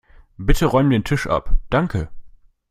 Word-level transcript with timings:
Bitte 0.39 0.65
räume 0.65 0.89
den 0.89 1.03
Tisch 1.03 1.27
ab, 1.27 1.53
danke. 1.69 2.09